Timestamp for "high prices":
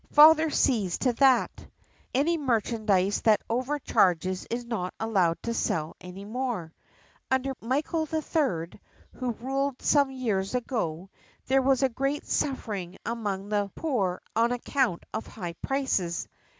15.27-16.27